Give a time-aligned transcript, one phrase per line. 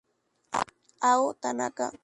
[1.09, 1.87] Ao Tanaka